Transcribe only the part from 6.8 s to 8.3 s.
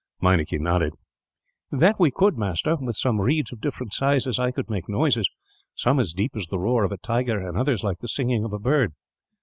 of a tiger, and others like the